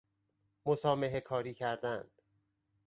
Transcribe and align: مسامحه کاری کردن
مسامحه 0.65 1.19
کاری 1.19 1.53
کردن 1.53 2.07